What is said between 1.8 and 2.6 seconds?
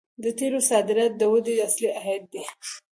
عاید دی.